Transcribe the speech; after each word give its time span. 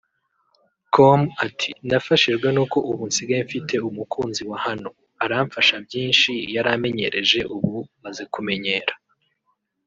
com 0.93 1.21
ati 1.45 1.69
“Nafashijwe 1.87 2.47
nuko 2.55 2.77
ubu 2.89 3.03
nsigaye 3.09 3.41
mfite 3.47 3.75
umukunzi 3.89 4.41
wa 4.49 4.57
hano 4.65 4.89
aramfasha 5.23 5.75
byinshi 5.85 6.31
yaramenyereje 6.55 7.39
ubu 7.55 7.75
maze 8.03 8.23
kumenyera 8.35 8.93